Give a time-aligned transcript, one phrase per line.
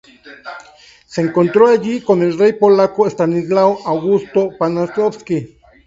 [1.05, 5.59] Se encontró allí con el rey polaco Estanislao Augusto Poniatowski.